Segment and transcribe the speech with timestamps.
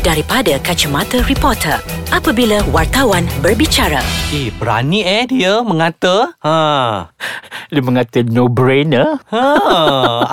[0.00, 1.76] daripada kacamata reporter
[2.10, 4.00] apabila wartawan berbicara.
[4.32, 6.34] Eh, berani eh dia mengata.
[6.42, 6.56] Ha.
[7.70, 9.22] Dia mengata no-brainer.
[9.30, 9.42] Ha,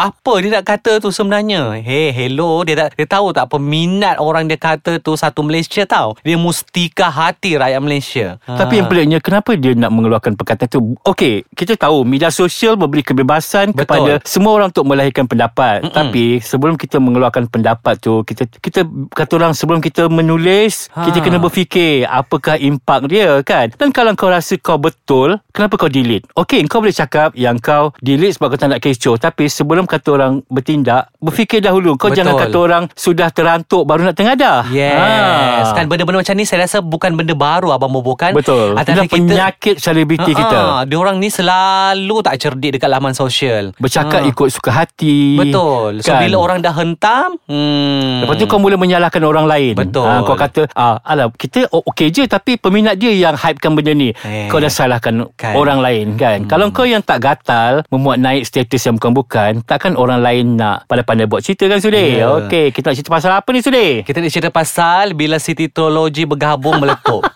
[0.09, 1.77] apa dia nak kata tu sebenarnya?
[1.85, 6.17] Hey, hello, dia tak dia tahu tak peminat orang dia kata tu satu Malaysia tahu.
[6.25, 8.41] Dia mustika hati rakyat Malaysia.
[8.49, 8.57] Ha.
[8.57, 10.97] Tapi yang peliknya kenapa dia nak mengeluarkan perkataan tu?
[11.05, 13.85] Okey, kita tahu media sosial memberi kebebasan Betul.
[13.85, 15.85] kepada semua orang untuk melahirkan pendapat.
[15.85, 15.93] Mm-mm.
[15.93, 18.81] Tapi sebelum kita mengeluarkan pendapat tu, kita kita
[19.13, 21.01] kata orang sebelum kita menulis, Ha.
[21.01, 21.05] ha.
[21.09, 23.73] kita kena berfikir apakah impak dia kan?
[23.73, 26.29] Dan kalau kau rasa kau betul, kenapa kau delete?
[26.31, 29.17] Okey, kau boleh cakap yang kau delete sebab kau tak nak kecoh.
[29.17, 31.97] Tapi sebelum kata orang bertindak, berfikir dahulu.
[31.97, 32.21] Kau Betul.
[32.21, 34.69] jangan kata orang sudah terantuk baru nak tengadah.
[34.69, 38.75] Yes Kan benda-benda macam ni Saya rasa bukan benda baru Abang Bobo kan Betul.
[38.75, 40.59] Itu penyakit selebriti Ha-ha, kita.
[40.85, 43.71] Dia orang ni selalu tak cerdik dekat laman sosial.
[43.77, 44.27] Bercakap Ha.
[44.27, 45.37] ikut suka hati.
[45.37, 46.01] Betul.
[46.01, 46.21] So kan?
[46.21, 48.21] bila orang dah hentam, hmm.
[48.21, 49.73] Lepas tu kau mula menyalahkan orang lain.
[49.73, 50.03] Betul.
[50.05, 54.11] Ha, kau kata, ah, alah, kita okey je tapi peminat dia yang hypekan benda ni.
[54.11, 54.51] Eh.
[54.51, 55.55] Kau dah salahkan Kan.
[55.55, 56.43] orang lain kan.
[56.45, 61.25] Kalau kau yang tak gatal memuat naik status yang bukan-bukan, takkan orang lain nak pandai-pandai
[61.25, 62.19] buat cerita kan Sudi?
[62.19, 62.27] Ya.
[62.43, 64.03] Okey, kita nak cerita pasal apa ni Sudi?
[64.03, 67.23] Kita nak cerita pasal bila Siti Teologi bergabung meletup.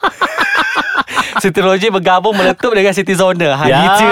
[1.41, 3.55] Siti Teologi bergabung meletup dengan Siti Zona.
[3.55, 3.77] Ha, Ya.
[3.81, 4.07] gitu.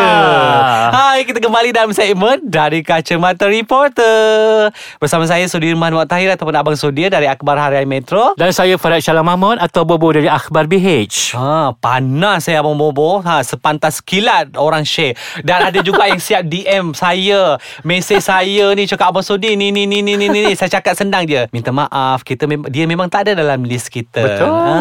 [0.89, 4.71] Hai, kita kembali dalam segmen dari Kacamata Reporter.
[4.97, 8.33] Bersama saya Sudirman Wak Tahir ataupun Abang Sudir dari Akhbar Harian Metro.
[8.33, 11.35] Dan saya Farad Syalam Mahmud atau Bobo dari Akhbar BH.
[11.35, 13.19] Ha, panas saya Abang Bobo.
[13.19, 15.13] Ha, sepantas kilat orang share.
[15.39, 17.59] Dan ada juga yang siap DM saya.
[17.81, 20.53] Mesej saya ni cakap Abang Sudi ni ni ni ni ni ni.
[20.53, 21.45] Saya cakap senang je.
[21.49, 22.23] Minta maaf.
[22.23, 24.17] Kita mem- dia memang tak ada dalam list kita.
[24.19, 24.77] Betul, Ha,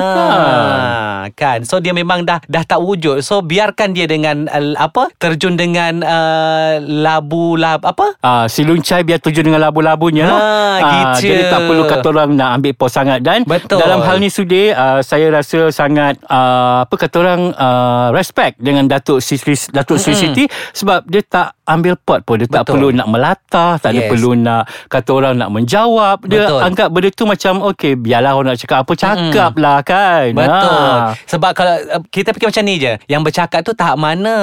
[1.32, 1.62] kan.
[1.62, 3.20] So dia memang dah dah tak wujud.
[3.20, 5.10] So biarkan dia dengan uh, apa?
[5.16, 8.14] Terjun dengan uh, labu lab apa?
[8.20, 10.26] Ah, si Luncai biar tuju dengan labu-labunya.
[10.26, 10.38] Ha,
[10.78, 10.78] Ah,
[11.16, 11.28] gitu.
[11.28, 13.78] Jadi tak perlu kata orang nak ambil pos sangat dan Betul.
[13.78, 18.86] dalam hal ni Sudi, uh, saya rasa sangat uh, apa kata orang uh, respect dengan
[18.86, 22.72] Datuk Sri Datuk Sri Siti sebab dia tak ambil pot pun dia tak Betul.
[22.74, 24.08] perlu nak melatah, tak ada Yes.
[24.08, 26.16] perlu nak kata orang nak menjawab.
[26.24, 26.60] Dia Betul.
[26.62, 30.26] anggap benda tu macam okey, biarlah orang nak cakap apa cakap lah kan.
[30.32, 30.70] Betul.
[30.70, 32.92] Ha, Sebab kalau uh, kita fikir macam ni je.
[33.06, 34.36] Yang bercakap tu tahap mana?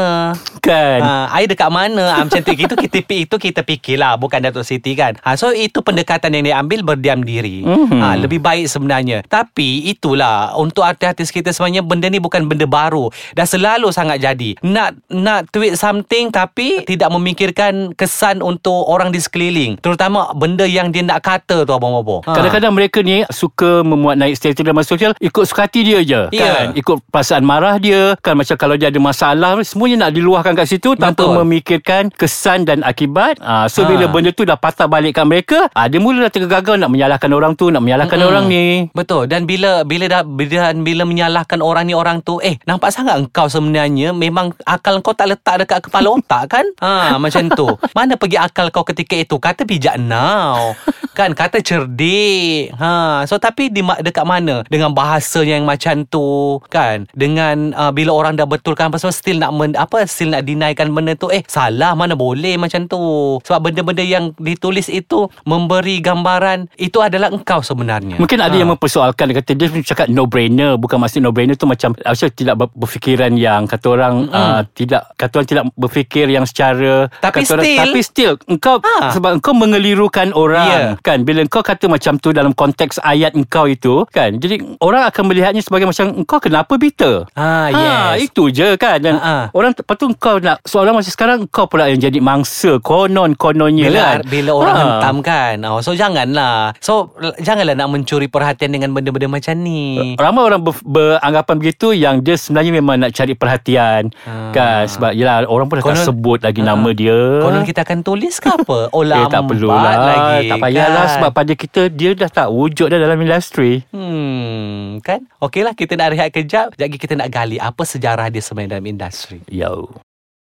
[0.59, 0.99] kan.
[0.99, 4.93] Ha, air dekat mana ha, Macam tu Itu kita, itu kita fikirlah Bukan Datuk Siti
[4.93, 8.01] kan ha, So itu pendekatan yang dia ambil Berdiam diri Mhm.
[8.01, 13.13] ha, Lebih baik sebenarnya Tapi itulah Untuk artis-artis kita sebenarnya Benda ni bukan benda baru
[13.31, 19.19] Dah selalu sangat jadi Nak nak tweet something Tapi Tidak memikirkan Kesan untuk orang di
[19.19, 22.33] sekeliling Terutama Benda yang dia nak kata tu Abang Bobo ha.
[22.33, 26.41] Kadang-kadang mereka ni suka memuat naik status dalam sosial ikut suka hati dia je Ya.
[26.41, 28.35] kan ikut perasaan marah dia kan?
[28.35, 33.37] Macam kalau dia ada masalah semuanya nak diluahkan kat situ tanpa memikirkan kesan dan akibat.
[33.39, 33.87] Ah so Ha.
[33.87, 37.29] bila benda tu dah patah balik kat mereka ah dia mula dah tergagal nak menyalahkan
[37.29, 38.29] orang tu nak menyalahkan Mm-mm.
[38.29, 38.65] orang ni.
[38.91, 39.25] Betul.
[39.25, 43.45] Dan bila bila dah bila, bila menyalahkan orang ni orang tu eh nampak sangat engkau
[43.45, 46.65] sebenarnya memang akal kau tak letak dekat kepala otak kan?
[46.81, 47.67] Ha macam tu.
[47.93, 49.35] Mana pergi akal kau ketika itu?
[49.37, 50.73] Kata bijak now.
[51.11, 51.31] Kan?
[51.31, 52.73] Kata cerdik.
[52.75, 54.61] Ha so tapi di dekat mana?
[54.65, 56.23] Dengan bahasa yang macam tu
[56.65, 60.43] kan dengan uh, bila orang dah betulkan apa semua still nak men, apa still nak
[60.43, 62.99] denikan benda tu eh salah mana boleh macam tu
[63.41, 68.57] sebab benda-benda yang ditulis itu memberi gambaran itu adalah engkau sebenarnya Mungkin ada Ha.
[68.57, 72.29] yang mempersoalkan Dia kata dia cakap no brainer Bukan maksud no brainer tu macam Macam
[72.29, 77.41] tidak ber- berfikiran yang Kata orang uh, Tidak Kata orang tidak berfikir yang secara Tapi
[77.41, 79.11] kata orang, still- Tapi still Engkau Ha.
[79.11, 80.81] Sebab engkau mengelirukan orang Ya.
[81.01, 85.23] Kan Bila engkau kata macam tu Dalam konteks ayat engkau itu Kan Jadi orang akan
[85.25, 88.25] melihatnya Sebagai macam Engkau kenapa bitter Ah, yes.
[88.25, 89.43] Itu je kan Dan Ha, ha.
[89.51, 94.01] orang Lepas tu engkau nak Soalan macam sekarang Engkau pula yang jadi mangsa Konon-kononnya bila
[94.01, 94.81] kan bila orang Ha.
[94.81, 95.55] hentam kan.
[95.63, 96.73] Oh, so janganlah.
[96.79, 100.15] So janganlah nak mencuri perhatian dengan benda-benda macam ni.
[100.15, 104.51] Ramai orang ber, beranggapan begitu yang dia sebenarnya memang nak cari perhatian Ah.
[104.51, 106.67] kan sebab yelah orang pun dah tak Konon- sebut lagi Ah.
[106.67, 107.15] nama dia.
[107.39, 108.79] Konon kita akan tulis ke apa?
[108.93, 110.47] Oh, eh, lambat tak perlulah lagi.
[110.47, 111.13] Tak payahlah kan?
[111.13, 113.83] sebab pada kita dia dah tak wujud dah dalam industri.
[113.89, 115.23] Hmm, kan?
[115.37, 116.77] Okeylah kita nak rehat kejap.
[116.77, 119.41] Sekejap lagi kita nak gali apa sejarah dia sebenarnya dalam industri.
[119.49, 120.04] Yo.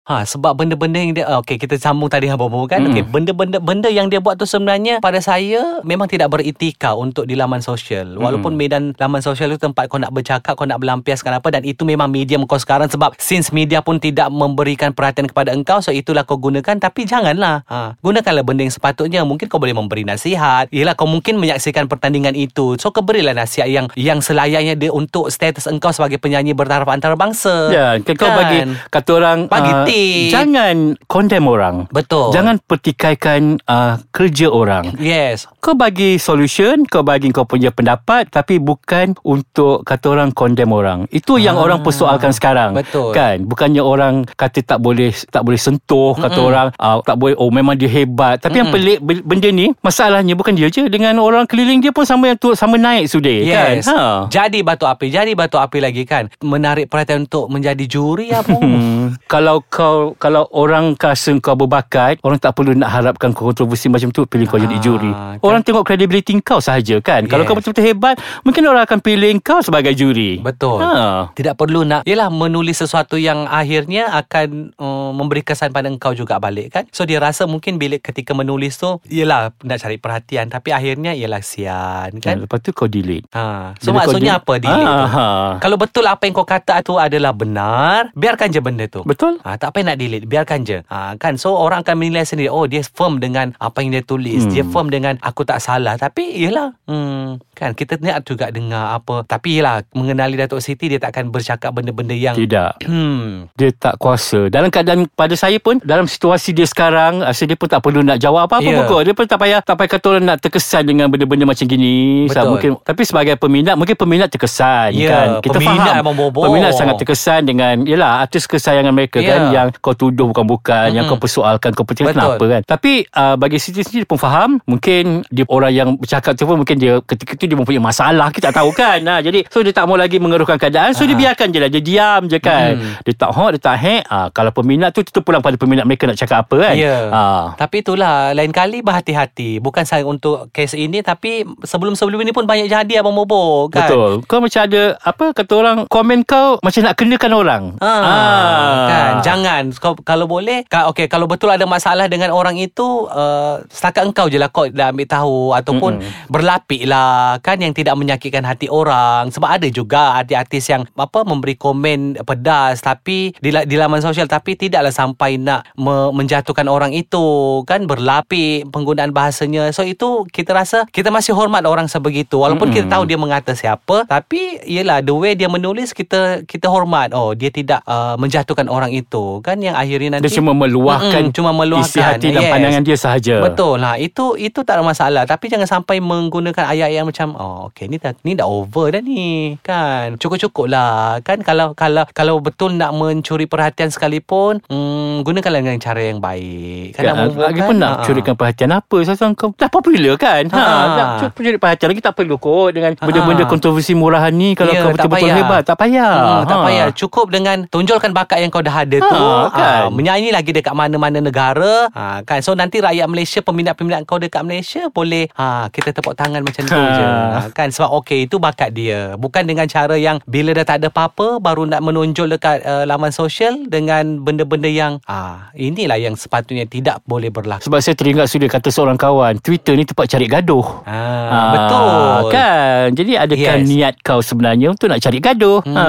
[0.10, 2.82] Ha sebab benda-benda yang dia okey kita sambung tadi apa-apa kan?
[2.82, 2.90] Mm.
[2.90, 7.38] okey benda-benda benda yang dia buat tu sebenarnya pada saya memang tidak beretika untuk di
[7.38, 8.18] laman sosial.
[8.18, 11.86] Walaupun medan laman sosial itu tempat kau nak bercakap kau nak melampiaskan apa dan itu
[11.86, 16.26] memang medium kau sekarang sebab since media pun tidak memberikan perhatian kepada engkau so itulah
[16.26, 16.82] kau gunakan.
[16.82, 17.62] Tapi janganlah.
[17.70, 19.22] Ha gunakanlah benda yang sepatutnya.
[19.22, 20.74] Mungkin kau boleh memberi nasihat.
[20.74, 22.82] Yalah kau mungkin menyaksikan pertandingan itu.
[22.82, 27.70] So kau berilah nasihat yang yang selayaknya dia untuk status engkau sebagai penyanyi bertaraf antarabangsa.
[27.70, 29.86] Ya, kan kau bagi kata orang Bagi ah,
[30.30, 30.76] Jangan
[31.06, 31.76] condemn orang.
[31.90, 32.32] Betul.
[32.32, 34.96] Jangan pertikaikan uh, kerja orang.
[34.96, 35.46] Yes.
[35.60, 41.06] Kau bagi solution, kau bagi kau punya pendapat tapi bukan untuk kata orang condemn orang.
[41.10, 42.72] Itu yang Ah, orang persoalkan sekarang.
[42.74, 43.12] betul.
[43.12, 43.44] Kan?
[43.44, 46.50] Bukannya orang kata tak boleh tak boleh sentuh, kata Mm-mm.
[46.50, 48.38] orang uh, tak boleh oh memang dia hebat.
[48.38, 48.76] Tapi yang Mm-mm.
[48.76, 52.38] pelik be- benda ni masalahnya bukan dia je dengan orang keliling dia pun sama yang
[52.38, 53.52] tu sama naik sudah Yes.
[53.52, 53.76] kan.
[53.90, 53.98] Ha.
[54.30, 56.32] Jadi batu api, jadi batu api lagi kan.
[56.40, 58.56] Menarik perhatian untuk menjadi juri apa?
[58.56, 59.20] Hmm.
[59.26, 64.12] Kalau kau kalau orang rasa kau berbakat, orang tak perlu nak harapkan kau kontroversi macam
[64.12, 65.08] tu pilih kau jadi Ah, juri.
[65.10, 65.40] kan.
[65.40, 67.24] Orang tengok kredibiliti kau sahaja kan.
[67.24, 67.48] Kalau Yes.
[67.48, 70.40] kau betul-betul hebat, mungkin orang akan pilih kau sebagai juri.
[70.40, 70.82] Betul.
[70.82, 71.32] Ha.
[71.32, 76.36] Tidak perlu nak Yelah menulis sesuatu yang akhirnya akan uh, memberi kesan pada engkau juga
[76.38, 76.84] balik kan.
[76.90, 81.40] So dia rasa mungkin bila ketika menulis tu Yelah nak cari perhatian Tapi akhirnya Yelah
[81.40, 82.20] sian Kan?
[82.20, 82.36] kan.
[82.42, 83.30] Lepas tu kau delete.
[83.32, 83.78] Ha.
[83.78, 85.08] So Bila kau maksudnya delete- apa delete Ah, tu?
[85.10, 85.28] ha.
[85.60, 89.38] Kalau betul apa yang kau kata tu adalah benar Biarkan je benda tu Betul?
[89.40, 92.64] Ha, tak payah nak delete Biarkan je ha, kan So orang akan menilai sendiri Oh
[92.64, 94.52] dia firm dengan Apa yang dia tulis Hmm.
[94.52, 99.22] Dia firm dengan Aku tak salah Tapi yelah hmm, Kan kita nak juga dengar apa
[99.24, 102.82] Tapi yelah Mengenali Datuk Siti Dia takkan bercakap benda-benda yang Tidak.
[102.90, 107.54] Hmm Dia tak kuasa Dalam keadaan pada saya pun Dalam situasi dia sekarang Rasa dia
[107.54, 108.76] pun tak perlu nak jawab apa-apa Ya.
[108.76, 108.86] yeah.
[108.86, 112.26] pun Dia pun tak payah Tak payah kata orang nak terkesan Dengan benda-benda macam gini
[112.26, 112.48] Betul.
[112.50, 116.32] Mungkin Tapi sebagai peminat Mungkin peminat terkesan Ya, kan Kita peminat faham.
[116.32, 119.30] Peminat sangat terkesan dengan Yelah artis kesayangan mereka Ya.
[119.30, 121.12] kan Yang kau tuduh bukan-bukan Yang Mm-mm.
[121.12, 125.44] kau persoalkan Kau percaya kenapa kan Tapi uh, bagi Siti sendiri pun faham Mungkin dia
[125.46, 128.72] orang yang bercakap tu pun Mungkin dia ketika tu Dia mempunyai masalah Kita tak tahu
[128.72, 131.20] kan ha, Jadi so dia tak mau lagi mengeruhkan keadaan So dia Ah.
[131.20, 132.96] biarkan je lah Dia diam je kan Hmm.
[133.02, 134.04] dia tak hot, dia tak hack.
[134.06, 136.76] Ah, kalau peminat tu, itu pulang pada peminat mereka nak cakap apa kan.
[136.76, 137.10] Ya.
[137.10, 137.46] Ah.
[137.56, 142.68] Tapi itulah Lain kali berhati-hati Bukan saya untuk kes ini Tapi sebelum-sebelum ini pun Banyak
[142.68, 144.12] jadi Abang Bobo kan Betul.
[144.24, 147.64] Kau macam ada apa kata orang komen kau macam nak kenakan orang.
[147.80, 149.49] Ah, kan jangan
[149.82, 154.30] kau, kalau boleh ka, okey kalau betul ada masalah dengan orang itu uh, setakat engkau
[154.30, 155.40] je lah kau dah ambil tahu.
[155.58, 156.30] Ataupun Mm-mm.
[156.30, 159.34] berlapik lah kan yang tidak menyakitkan hati orang.
[159.34, 164.56] Sebab ada juga artis-artis yang apa memberi komen pedas tapi di, di laman sosial tapi
[164.56, 167.84] tidaklah sampai nak me, menjatuhkan orang itu kan.
[167.90, 169.74] Berlapik penggunaan bahasanya.
[169.74, 172.38] So itu kita rasa kita masih hormat orang sebegitu.
[172.40, 172.86] Walaupun Mm-mm.
[172.86, 177.12] kita tahu dia mengata siapa tapi yelah the way dia menulis kita kita hormat.
[177.18, 181.32] Oh dia tidak uh, menjatuhkan orang itu kan yang akhirnya nanti Dia cuma meluahkan Mm-mm,
[181.32, 181.86] cuma meluahkan.
[181.86, 182.52] isi hati dan Yes.
[182.52, 183.36] pandangan dia sahaja.
[183.40, 183.96] Betul lah.
[183.96, 185.24] Itu itu tak ada masalah.
[185.24, 189.56] Tapi jangan sampai menggunakan ayat-ayat macam Oh okay ni dah, ni dah over dah ni
[189.60, 190.16] Kan.
[190.16, 190.90] Cukup-cukup lah.
[191.22, 196.96] Kan kalau kalau kalau betul nak mencuri perhatian sekalipun hmm, Gunakanlah dengan cara yang baik.
[196.96, 198.04] Kan, Bobo lagi pun nak Ah.
[198.04, 198.98] curikan perhatian apa?
[199.02, 200.44] Saya kau dah popular kan?
[200.48, 200.86] Ha, Ha.
[200.92, 203.02] Nak cu- curi perhatian lagi tak perlu kot Dengan Ha.
[203.02, 204.54] benda-benda kontroversi murahan ni.
[204.54, 206.14] Kalau Ya, kau betul-betul hebat Tak payah.
[206.14, 206.66] Hmm, tak Ha.
[206.66, 206.88] payah.
[206.92, 209.80] Cukup dengan Tonjolkan bakat yang kau dah ada tu Ha, kan.
[209.80, 211.88] Ah, Menyanyi lagi dekat mana-mana negara.
[211.90, 212.40] Ha, kan?
[212.40, 216.72] So nanti rakyat Malaysia Peminat-peminat kau dekat Malaysia Boleh ha, Kita tepuk tangan macam tu
[216.72, 216.90] Ha.
[216.92, 217.06] je.
[217.06, 217.70] Ha, kan?
[217.70, 219.14] Sebab okey Itu bakat dia.
[219.16, 223.10] Bukan dengan cara yang Bila dah tak ada apa-apa Baru nak menonjol dekat uh, laman
[223.10, 227.62] sosial Dengan benda-benda yang ah Inilah yang sepatutnya Tidak boleh berlaku.
[227.62, 230.66] Sebab saya teringat sudah kata seorang kawan Twitter ni tempat cari gaduh.
[230.84, 230.98] Ha,
[231.30, 232.32] Ah, Betul.
[232.32, 232.86] Kan?
[232.92, 233.66] Jadi adakah Yes.
[233.66, 235.62] niat kau sebenarnya Untuk nak cari gaduh?
[235.62, 235.86] Hmm, ha.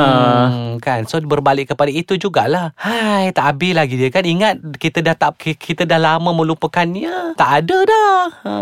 [0.79, 1.05] kan?
[1.05, 2.73] So berbalik kepada itu jugalah.
[2.75, 7.65] Hai tak habis lagi dia kan ingat kita dah tak kita dah lama melupakannya tak
[7.65, 8.55] ada dah ha.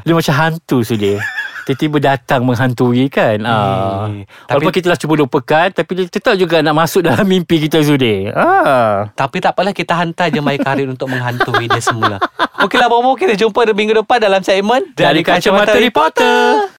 [0.06, 1.20] Dia macam hantu sudah
[1.68, 4.08] Tiba-tiba datang menghantui kan ah.
[4.08, 7.62] Eh, Tapi Walaupun kita dah cuba lupakan Tapi dia tetap juga nak masuk dalam mimpi
[7.68, 8.94] kita sudah ah.
[9.12, 12.18] tapi tak apalah kita hantar je My Karin untuk menghantui dia semula
[12.60, 16.68] Okeylah Bobo kita jumpa minggu depan dalam segmen Dari Kacamata Reporter.